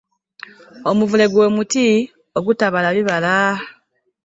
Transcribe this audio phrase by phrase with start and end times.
[0.89, 1.85] Omuvule gwe muti
[2.37, 3.35] ogutabala bibala.